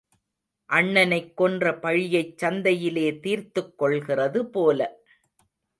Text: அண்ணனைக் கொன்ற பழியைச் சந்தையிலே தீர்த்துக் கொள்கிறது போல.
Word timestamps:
அண்ணனைக் 0.69 1.37
கொன்ற 1.37 1.71
பழியைச் 1.81 2.33
சந்தையிலே 2.41 3.19
தீர்த்துக் 3.19 3.77
கொள்கிறது 3.77 4.45
போல. 4.45 4.79